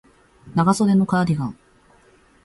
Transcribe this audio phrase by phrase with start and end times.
[0.55, 1.55] 長袖のカーディガン